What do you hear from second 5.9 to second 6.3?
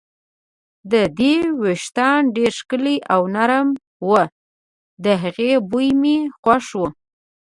مې